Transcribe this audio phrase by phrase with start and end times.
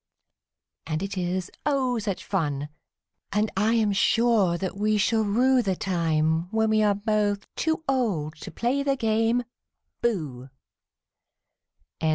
[0.87, 2.69] And it is, oh, such fun
[3.31, 8.35] I am sure that we shall rue The time when we are both too old
[8.37, 9.43] to play the game
[10.01, 10.49] "Booh!"